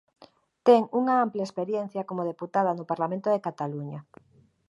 Ten 0.65 0.81
unha 0.99 1.15
ampla 1.25 1.45
experiencia 1.47 2.07
como 2.09 2.27
deputada 2.31 2.77
no 2.77 2.89
Parlamento 2.91 3.27
de 3.31 3.43
Cataluña. 3.47 3.99